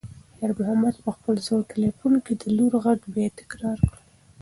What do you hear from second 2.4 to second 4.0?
د لور غږ بیا تکرار کړ.